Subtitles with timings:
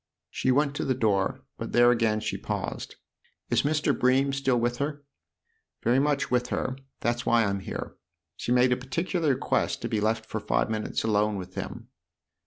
[0.31, 2.95] She went to the door, but there again she paused."
[3.51, 3.93] Is Mr.
[3.95, 5.03] Bream still with her?""
[5.83, 7.95] Very much with her that's why I'm here.
[8.35, 11.89] She made a particular request to be left for five minutes alone with him."